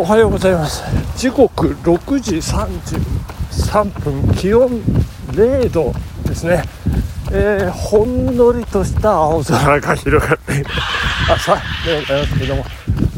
[0.00, 0.82] おはようございます。
[1.18, 4.80] 時刻6時33分気温
[5.32, 5.92] 0度
[6.26, 6.62] ですね、
[7.30, 10.64] えー、ほんのりとした青空が広がっている
[11.30, 12.64] 朝でございますけども、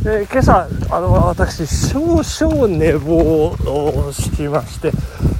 [0.00, 4.90] えー、今朝あの私少々寝坊をしまして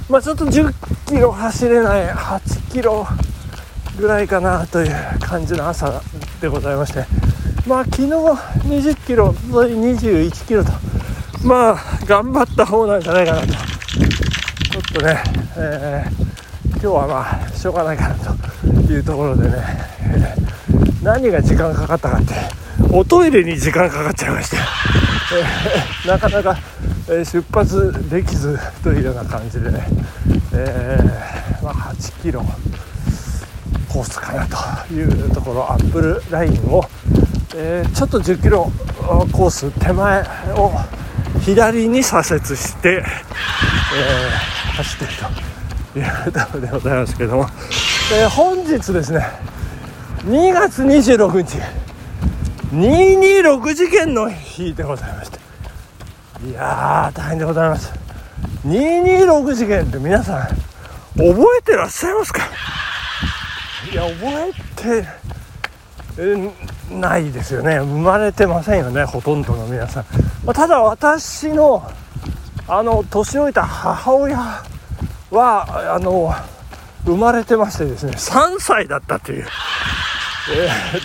[0.09, 0.73] まあ、ちょっと10
[1.07, 3.05] キロ走れない8キロ
[3.99, 6.01] ぐらいかなという感じの朝
[6.39, 7.05] でございまして。
[7.67, 10.71] まあ昨日20キロ21キロと
[11.43, 13.47] まあ頑張った方なんじゃないかなと。
[13.47, 15.23] ちょっとね、
[15.57, 19.57] えー、今日はまあしょうがないかなというところでね、
[20.01, 22.33] えー、何が時間かかったかって
[22.91, 24.57] おトイレに時間かかっちゃいまして、
[25.35, 26.57] えー、なかなか、
[27.09, 29.85] え出発できずというような感じでね、
[30.53, 30.97] え
[31.61, 32.43] まあ、8キロ
[33.91, 34.47] コースかな
[34.87, 36.83] というところアップルラインを、
[37.55, 38.71] えちょっと10キロ
[39.31, 40.21] コース手前
[40.55, 40.71] を
[41.45, 43.05] 左に左折して、えー、
[44.77, 45.13] 走っている
[45.93, 47.47] というところでございますけども、
[48.13, 49.25] えー、本日ですね
[50.25, 51.57] 2月26日
[52.73, 55.39] 226事件の日でございまして。
[56.47, 57.93] いやー大変でございます。
[58.65, 60.47] 226事件って皆さん
[61.15, 62.41] 覚えてらっしゃいますか？
[63.91, 65.07] いや覚えて
[66.91, 67.79] ないですよね。
[67.79, 70.05] 生まれてませんよねほとんどの皆さん、
[70.45, 71.83] まあ、ただ私の
[72.67, 74.37] あの年老いた母親
[75.31, 76.33] はあの
[77.05, 79.47] 生まれてましてですね3歳だったという。
[80.51, 81.03] えー、っ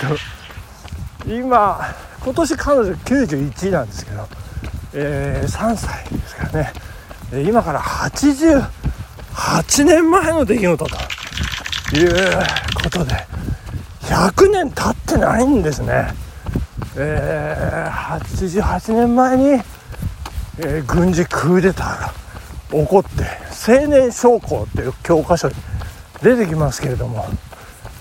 [1.24, 4.28] と今今年彼女91なんですけど、
[4.94, 6.72] えー、3歳ですからね。
[7.46, 10.96] 今から88年前の出来事と
[11.96, 12.08] いう
[12.82, 13.14] ことで
[14.08, 16.08] 100年経ってないんですね、
[16.96, 19.44] えー、88年前に、
[20.58, 22.12] えー、軍事クーデターが
[22.70, 23.08] 起こって
[23.70, 25.54] 青年将校っていう教科書に
[26.22, 27.26] 出てきますけれども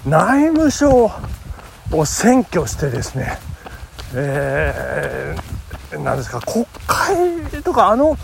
[0.06, 1.10] 内務省を
[1.92, 3.38] 占拠してですね、
[4.16, 8.18] えー、なんですか国会とかあの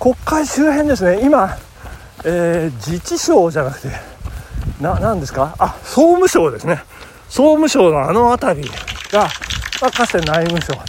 [0.00, 1.56] 国会周辺ですね今、
[2.24, 3.88] えー、自治省じゃなくて
[4.80, 5.54] ななんですか？
[5.58, 6.82] あ総務省ですね。
[7.28, 8.68] 総務省のあの辺り
[9.12, 9.28] が、
[9.82, 10.80] まあ、かつて内務省と,、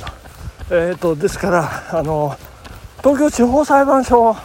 [0.72, 2.36] えーと、ですからあの
[3.00, 4.36] 東京地方裁判所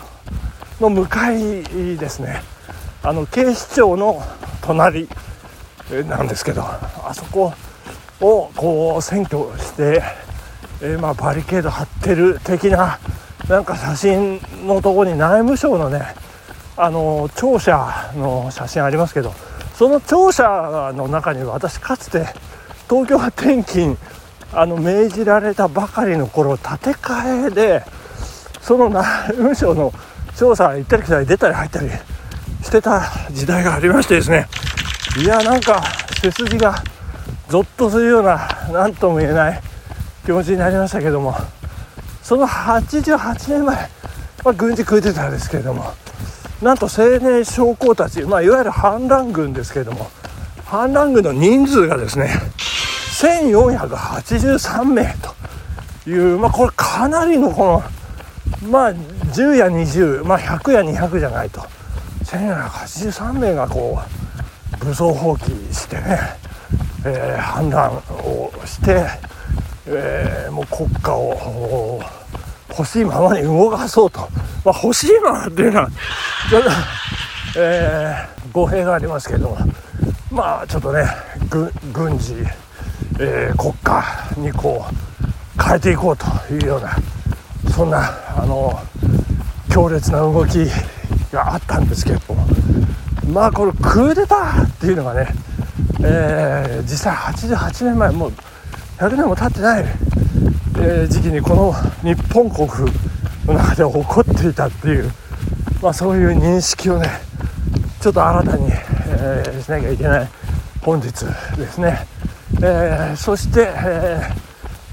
[0.81, 1.63] の向かい
[1.97, 2.43] ですね。
[3.05, 4.23] あの警視庁の
[4.63, 5.09] 隣
[6.09, 7.53] なんですけどあそこ
[8.21, 10.03] をこう占拠して、
[10.81, 13.01] えー、まあ、バリケード張ってる的な
[13.49, 16.15] なんか写真のとこに内務省のね
[16.77, 19.35] あの庁舎の写真ありますけど
[19.83, 22.25] その庁舎の中に私かつて
[22.89, 23.99] 東京転勤
[24.53, 27.85] あの命じられたばかりの頃建て替えで
[28.61, 29.93] その内務省の
[30.37, 31.89] 調査行ったり来たり出たり入ったり
[32.63, 34.47] してた時代がありましてですね。
[35.21, 35.83] いやなんか
[36.23, 36.77] 背筋が
[37.49, 38.39] ゾッとするような
[38.71, 39.61] 何とも言えない
[40.25, 41.35] 気持ちになりましたけども
[42.23, 43.77] その88年前、
[44.45, 45.93] まあ、軍事クーデターですけれども
[46.63, 50.09] なんと青年将校たち、まあ、いわゆる反乱軍ですけれども
[50.65, 52.31] 反乱軍の人数がですね
[53.21, 55.15] 1483名
[56.05, 57.83] という、まあ、これかなりのこ
[58.63, 61.61] の、まあ、10や20、まあ、100や200じゃないと
[62.25, 63.99] 1483名がこ
[64.81, 66.19] う武装蜂起してね、
[67.05, 69.05] えー、反乱をして、
[69.87, 72.01] えー、もう国家を
[72.71, 74.29] 欲しいままに動かそうと、
[74.65, 75.91] まあ、欲しいままっていうのは
[76.51, 76.71] ちょっと、
[77.59, 79.59] えー、語弊がありますけども
[80.31, 81.05] まあちょっとね
[81.93, 82.35] 軍事、
[83.21, 84.05] えー、国家
[84.39, 86.97] にこう変えていこうというような
[87.73, 88.73] そんなあの
[89.71, 90.67] 強烈な動き
[91.33, 92.47] があったんですけども
[93.33, 95.29] まあこれクーデターっていうのがね、
[96.05, 98.33] えー、実際88年前もう
[98.99, 99.85] 100年も経ってない
[100.85, 101.73] えー、時期にこの
[102.03, 102.67] 日本国
[103.47, 105.11] の中で起こっていたっていう、
[105.83, 107.09] まあ、そういう認識をね
[108.01, 110.29] ちょっと新たに、えー、しなきゃいけない
[110.81, 111.11] 本日
[111.57, 112.07] ですね、
[112.57, 114.21] えー、そして、え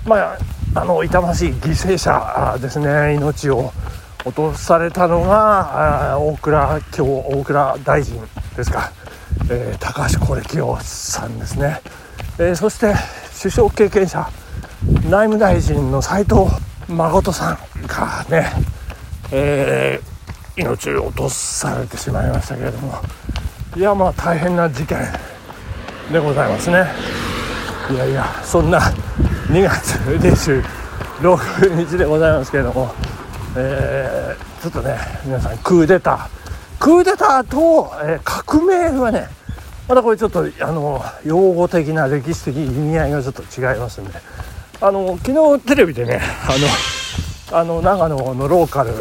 [0.05, 0.37] まあ
[0.75, 3.15] あの痛ましい犠牲者ですね。
[3.15, 3.73] 命を
[4.23, 8.21] 落とされたのが大倉京大倉大臣
[8.55, 8.91] ですか、
[9.49, 11.81] え高橋是清さんですね、
[12.37, 12.93] えそして
[13.41, 14.29] 首相経験者
[15.05, 16.41] 内務大臣の斉藤
[16.89, 17.57] 誠さん
[17.87, 18.51] がね、
[19.31, 22.93] えー、命を落とされてしまいましたけれども
[23.75, 24.97] いやまあ大変な事件
[26.11, 26.87] でございますね。
[27.91, 28.79] いやいやそんな
[29.47, 32.93] 2月26日でございますけれども
[33.55, 36.29] えー、ちょっとね皆さんクーデター
[36.79, 39.27] クーデターと、えー、革命はね
[39.87, 44.11] またこれちょっとあの用語的な歴史的意味合いがちょっと違いますんで
[44.81, 46.21] あの昨日テレビでね
[47.51, 48.93] あのあの長野のローカル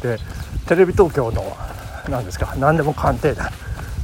[0.00, 0.18] で
[0.66, 1.56] テレビ東京の
[2.08, 3.50] 何ですか何でも鑑定団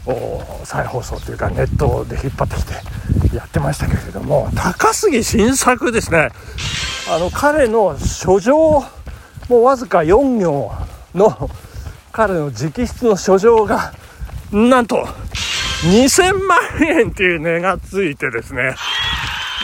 [0.07, 6.31] を再放送というかネットで引っ張ってきてやってましたけれども高杉晋作ですね。
[7.11, 8.85] あの彼の書状
[9.49, 10.73] もうわずか4行
[11.15, 11.51] の
[12.13, 13.93] 彼の直筆の書状が
[14.51, 15.07] なんと
[15.85, 18.75] 2000万円っていう値がついてですね、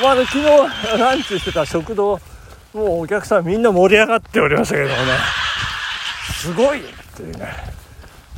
[0.03, 2.19] まあ、昨日ランチしてた食堂
[2.73, 4.97] もうお客さんみんな盛り上がっておりましたけどもね。
[6.41, 6.83] すごいっ
[7.17, 7.49] ていうね。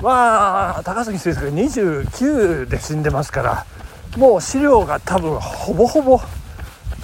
[0.02, 3.66] まあ高杉先生が29で死んでますから
[4.16, 6.20] もう資料が多分ほぼほぼ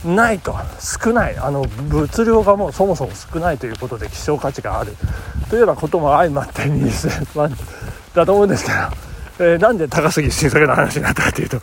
[0.05, 0.56] ないと。
[0.81, 1.37] 少ない。
[1.37, 4.96] あの物量がもうそもそも少ないということで希少価値がある。
[5.50, 7.50] というようなことも相まって2000万
[8.14, 8.76] だと思うんですけど
[9.40, 11.61] えー、なんで高杉晋作の話になったかというと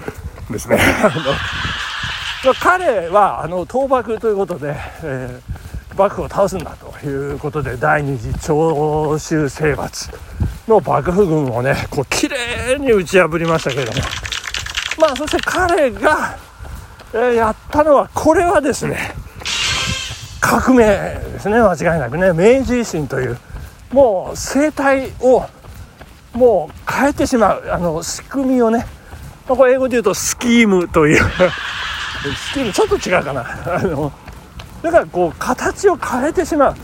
[0.50, 1.12] ですねあの
[2.53, 10.13] 彼はあの倒幕ということで、えー、幕府を倒すんだということで第二次長州征伐
[10.68, 14.00] の幕府軍をねこう綺麗に打ち破りましたけれども。
[15.00, 16.38] まあそして彼が、
[17.13, 19.13] えー、やったのはこれはですね
[20.39, 21.56] 革命ですね。
[21.59, 22.27] 間違いなくね。
[22.27, 23.38] 明治維新という
[23.91, 25.44] もう生態を
[26.33, 28.86] もう変えてしまうあの仕組みをね、
[29.48, 31.24] まあ、これ英語で言うとスキームという。
[32.33, 33.42] スキームちょっと違うかな。
[33.75, 34.12] あの
[34.81, 36.75] だからこう形を変えてしまう。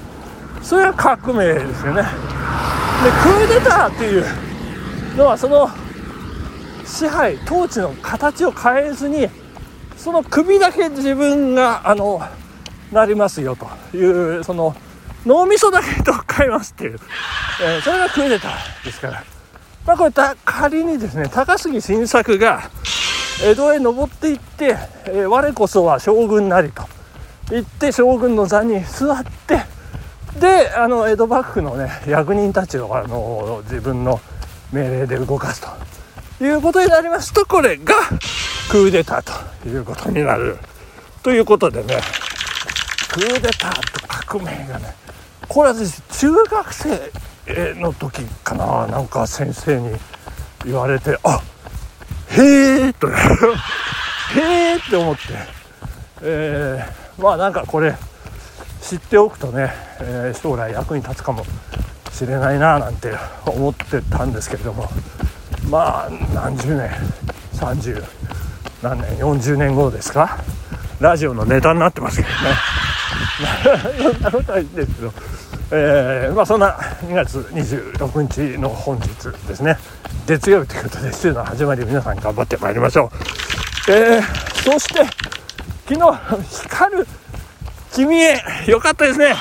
[0.62, 2.04] それは革命ですよね。
[2.04, 4.26] でクーデターっていう
[5.18, 5.70] のはその
[6.86, 9.28] 支配統治の形を変えずに
[9.98, 12.22] その首だけ自分があの
[12.92, 14.76] なりますよというその
[15.26, 17.00] 脳みそだけと変えますっていう、
[17.64, 19.24] えー、それがクーデターですから。
[19.86, 20.12] まあ、これ
[20.46, 22.70] 仮にですね高杉晋作が
[23.44, 26.84] 江戸へ登っていって、えー、我こそは将軍なりと
[27.50, 29.62] 言って将軍の座に座って
[30.40, 34.20] であの江戸幕府のね役人たちをあの自分の
[34.72, 35.62] 命令で動かす
[36.40, 37.34] ということになります。
[37.34, 37.96] とこれが
[38.70, 40.58] クーデターということになる。
[41.24, 42.00] ということでね
[43.12, 44.96] クーデターと革命がね
[45.48, 47.12] これは私中学生
[47.80, 49.98] の時かななんか先生に
[50.64, 51.42] 言われてあ
[52.38, 53.10] へえと。
[53.10, 53.13] へ
[54.36, 55.22] えって思って、
[56.22, 57.95] えー、まあなんかこれ
[58.81, 61.44] 知っておくとね、えー、将来役に立つかも
[62.12, 63.13] しれないななんて
[63.45, 64.89] 思ってたんですけれども。
[65.69, 66.89] まあ何十年
[67.54, 68.04] 30
[68.81, 70.39] 何年40年後ですか。
[71.00, 72.33] ラジオのネタになってますけどね。
[74.13, 75.13] そんなことはいいんですけど。
[75.72, 76.72] えー、まあそんな
[77.06, 79.07] 2月26日の本日
[79.48, 79.78] ですね。
[80.31, 83.12] 月曜日ということで週の始まり皆さん頑張ってまいりましょ
[83.88, 83.92] う。
[83.92, 84.22] えー、
[84.63, 85.04] そして
[85.89, 87.07] 昨日光る
[87.92, 89.36] 君へよかったですね。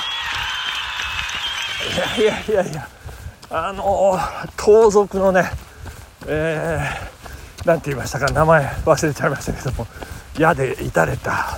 [2.17, 2.89] いやいやいやいや
[3.49, 4.19] あの
[4.57, 5.49] 盗賊のね
[6.27, 9.87] えー、なんて言いましたか名前忘れちゃいましたけども
[10.37, 11.55] 矢で撃たれた、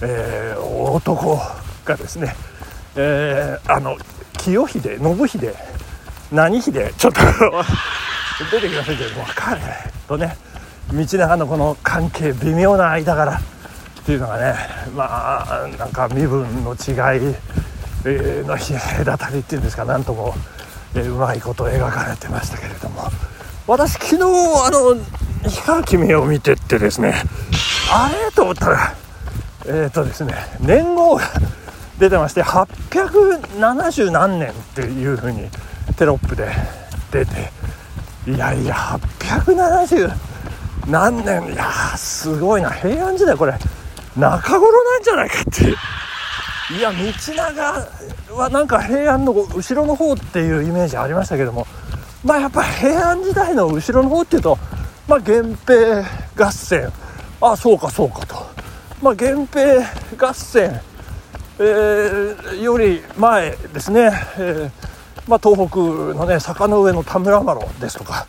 [0.00, 1.38] えー、男
[1.84, 2.34] がですね
[2.96, 3.98] えー、あの
[4.38, 5.54] 清秀信秀
[6.32, 7.20] 何秀ちょっと
[8.50, 9.60] 出てきませんけども彼
[10.08, 10.36] とね
[10.92, 13.42] 道長のこの関係微妙な間柄っ
[14.04, 14.54] ていうのがね
[14.94, 17.34] まあなんか身分の違い
[18.46, 20.34] の隔たりっていうんですか何とも、
[20.94, 23.10] え、うまいこと描かれてましたけれども。
[23.66, 24.94] 私昨日あの
[25.48, 27.14] 光る君を見てってですね
[27.90, 28.30] あれ？
[28.32, 28.94] と思ったら
[29.64, 31.22] えっ、ー、とですね年号が
[31.98, 35.48] 出てまして870何年っていう風に
[35.96, 36.48] テロップで
[37.10, 37.32] 出て
[38.26, 40.10] いやいや870
[40.86, 41.52] 何年？
[41.52, 42.70] いやすごいな。
[42.70, 43.54] 平安時代これ
[44.16, 45.76] 中頃なんじゃないかっていう。
[46.78, 46.96] いや道
[47.34, 51.66] 長はなんか平安の後ろの方っていうイメージありましたけども。
[52.24, 54.58] まあやっぱ平安時代の後ろの方っていうと
[55.06, 56.02] まあ源平
[56.46, 56.90] 合戦。
[57.40, 58.36] あそうかそうかと。
[59.02, 59.82] まあ源平
[60.16, 60.80] 合戦。
[61.56, 64.70] えー、より前ですね、えー、
[65.28, 65.78] まあ、東北
[66.14, 68.26] のね坂の上の田村麻呂ですとか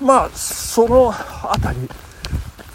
[0.00, 1.88] まあその辺り、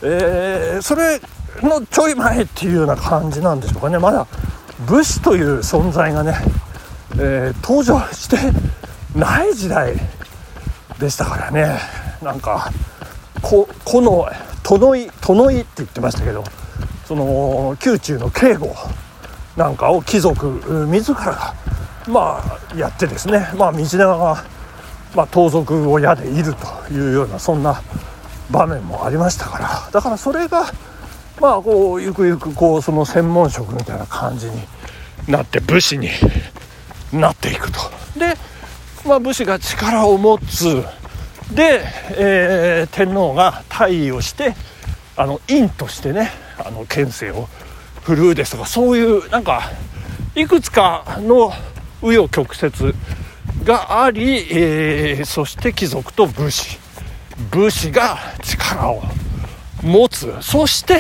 [0.04, 1.20] えー、それ
[1.62, 3.98] のちょい前っていうような感じなんでしょうかね。
[3.98, 4.28] まだ
[4.88, 6.34] 武士という存在がね、
[7.18, 8.38] え登場して
[9.18, 9.96] ない時代
[11.00, 11.80] でしたからね。
[12.22, 12.72] なんか
[13.42, 14.28] ここの
[14.64, 16.44] 殿井殿井って言ってましたけど
[17.06, 18.76] その宮中の警護
[19.56, 20.48] なんかを貴族
[20.88, 21.54] 自らが
[22.08, 23.48] まあやってですね。
[23.58, 24.44] まあ道長が、
[25.16, 27.82] まあ、盗賊を矢でいるというようなそんな
[28.52, 29.90] 場面もありましたから。
[29.92, 30.66] だからそれが
[31.42, 34.62] まあこうゆくゆくこうその専門職みたいな感じに
[35.28, 36.10] なって武士に
[37.12, 37.80] なっていくと。
[38.18, 38.36] で、
[39.06, 40.84] まあ、武士が力を持つ。
[41.54, 41.82] で、
[42.18, 44.56] えー、天皇が退位をして
[45.16, 47.48] あの院としてねあの県政を
[48.02, 49.72] 振るうですとかそういうなんか
[50.36, 51.52] いくつかの
[52.06, 52.94] 紆余曲折
[53.64, 56.78] があり、えー、そして貴族と武士。
[57.52, 59.02] 武士が力を
[59.82, 60.32] 持つ。
[60.42, 61.00] そして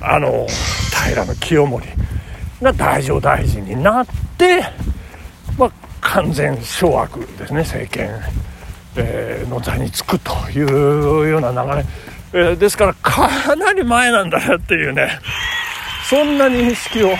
[0.00, 0.46] あの
[1.06, 1.86] 平清盛
[2.60, 4.64] が大乗大臣になって、
[5.56, 8.10] まあ、完全掌握ですね政権、
[8.96, 11.86] えー、の座につくというような流れ、
[12.32, 15.18] えー、ですからかなり前なんだなっていうね
[16.08, 17.10] そんな認識を、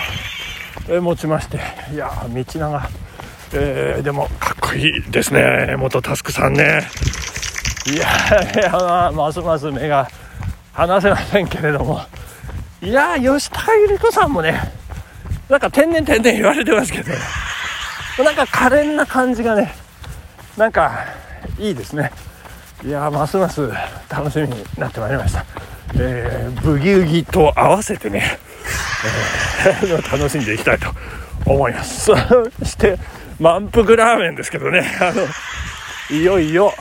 [0.89, 1.59] え持ちまして
[1.93, 2.89] いや道長、
[3.53, 6.81] えー、でもかっこいいですね元タスクさんね。
[7.87, 8.07] いや
[8.53, 10.07] いやますます目が
[10.73, 12.01] 離せませんけれども。
[12.81, 14.59] いや吉高由里子さんもね
[15.49, 17.11] なんか天然天然言われてますけど
[18.23, 19.73] なんか可憐な感じがね
[20.57, 21.05] なんか
[21.59, 22.11] いいですね。
[22.83, 23.69] いやますます
[24.09, 25.45] 楽しみになってまいりました、
[25.95, 28.39] えー、ブギウギと合わせてね、
[29.65, 30.87] えー、楽しんでいきたいと
[31.45, 32.05] 思います。
[32.11, 32.15] そ
[32.65, 32.97] して
[33.39, 34.91] 満腹ラーメンですけどね。
[34.99, 35.27] あの
[36.09, 36.73] いよいよ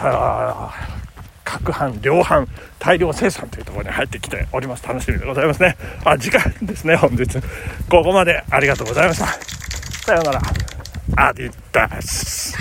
[1.44, 2.46] 各班量販
[2.78, 4.86] 大量生産というところに入ってきております。
[4.86, 5.76] 楽しみでございますね。
[6.04, 7.26] あ時間ですね本日。
[7.88, 9.26] ここまでありがとうございました。
[9.26, 10.40] さようなら。
[11.16, 12.56] アディダス。